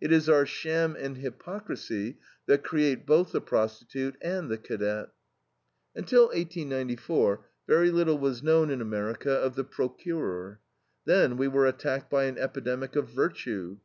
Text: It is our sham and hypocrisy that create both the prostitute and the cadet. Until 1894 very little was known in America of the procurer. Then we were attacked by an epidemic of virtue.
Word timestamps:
It 0.00 0.10
is 0.10 0.28
our 0.28 0.44
sham 0.44 0.96
and 0.98 1.18
hypocrisy 1.18 2.18
that 2.46 2.64
create 2.64 3.06
both 3.06 3.30
the 3.30 3.40
prostitute 3.40 4.16
and 4.20 4.50
the 4.50 4.58
cadet. 4.58 5.10
Until 5.94 6.22
1894 6.30 7.46
very 7.68 7.92
little 7.92 8.18
was 8.18 8.42
known 8.42 8.70
in 8.70 8.80
America 8.80 9.30
of 9.30 9.54
the 9.54 9.62
procurer. 9.62 10.58
Then 11.04 11.36
we 11.36 11.46
were 11.46 11.68
attacked 11.68 12.10
by 12.10 12.24
an 12.24 12.38
epidemic 12.38 12.96
of 12.96 13.06
virtue. 13.10 13.78